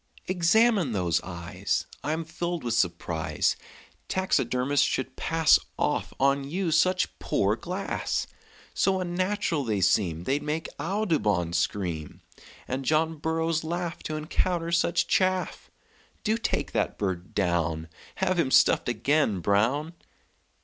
"Examine 0.25 0.93
those 0.93 1.21
eyes. 1.21 1.85
I'm 2.03 2.25
filled 2.25 2.63
with 2.63 2.73
surprise 2.73 3.55
Taxidermists 4.07 4.83
should 4.87 5.15
pass 5.15 5.59
Off 5.77 6.11
on 6.19 6.43
you 6.43 6.71
such 6.71 7.19
poor 7.19 7.55
glass; 7.55 8.25
So 8.73 8.99
unnatural 8.99 9.63
they 9.63 9.79
seem 9.79 10.23
They'd 10.23 10.41
make 10.41 10.67
Audubon 10.79 11.53
scream, 11.53 12.21
And 12.67 12.83
John 12.83 13.17
Burroughs 13.17 13.63
laugh 13.63 14.01
To 14.05 14.15
encounter 14.15 14.71
such 14.71 15.05
chaff. 15.05 15.69
Do 16.23 16.35
take 16.35 16.71
that 16.71 16.97
bird 16.97 17.35
down; 17.35 17.87
Have 18.15 18.39
him 18.39 18.49
stuffed 18.49 18.89
again, 18.89 19.39
Brown!" 19.39 19.93